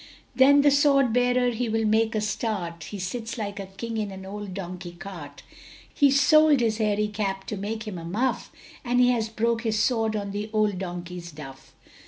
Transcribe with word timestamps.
Then 0.35 0.61
the 0.61 0.71
sword 0.71 1.13
bearer 1.13 1.51
he 1.51 1.69
will 1.69 1.85
make 1.85 2.15
a 2.15 2.21
start, 2.21 2.85
He 2.85 2.97
sits 2.97 3.37
like 3.37 3.59
a 3.59 3.67
king 3.67 3.97
in 3.97 4.09
an 4.09 4.25
old 4.25 4.55
donkey 4.55 4.93
cart; 4.93 5.43
He 5.93 6.09
sold 6.09 6.59
his 6.59 6.79
hairy 6.79 7.07
cap 7.07 7.45
to 7.45 7.55
make 7.55 7.87
him 7.87 7.99
a 7.99 8.03
muff, 8.03 8.51
And 8.83 8.99
he 8.99 9.11
has 9.11 9.29
broke 9.29 9.61
his 9.61 9.77
sword 9.77 10.15
on 10.15 10.31
the 10.31 10.49
old 10.53 10.79
donkey's 10.79 11.31
duff. 11.31 11.75